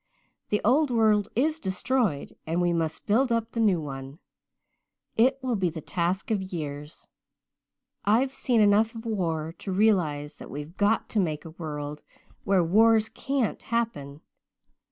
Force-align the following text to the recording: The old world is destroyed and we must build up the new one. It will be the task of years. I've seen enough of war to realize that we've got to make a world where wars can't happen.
The 0.49 0.61
old 0.65 0.89
world 0.89 1.29
is 1.35 1.59
destroyed 1.59 2.35
and 2.47 2.59
we 2.59 2.73
must 2.73 3.05
build 3.05 3.31
up 3.31 3.51
the 3.51 3.59
new 3.59 3.79
one. 3.79 4.17
It 5.15 5.37
will 5.43 5.55
be 5.55 5.69
the 5.69 5.79
task 5.79 6.31
of 6.31 6.41
years. 6.41 7.07
I've 8.03 8.33
seen 8.33 8.61
enough 8.61 8.95
of 8.95 9.05
war 9.05 9.53
to 9.59 9.71
realize 9.71 10.37
that 10.37 10.49
we've 10.49 10.75
got 10.75 11.07
to 11.09 11.19
make 11.19 11.45
a 11.45 11.51
world 11.51 12.01
where 12.45 12.63
wars 12.63 13.09
can't 13.09 13.61
happen. 13.61 14.21